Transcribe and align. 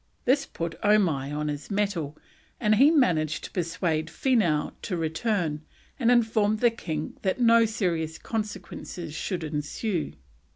This 0.25 0.47
put 0.47 0.81
Omai 0.81 1.31
on 1.31 1.47
his 1.47 1.69
mettle, 1.69 2.17
and 2.59 2.73
he 2.73 2.89
managed 2.89 3.43
to 3.43 3.51
persuade 3.51 4.09
Feenough 4.09 4.71
to 4.81 4.97
return, 4.97 5.61
and 5.99 6.09
informed 6.09 6.59
the 6.59 6.71
king 6.71 7.19
that 7.21 7.39
no 7.39 7.65
serious 7.65 8.17
consequences 8.17 9.13
should 9.13 9.43
ensue. 9.43 10.13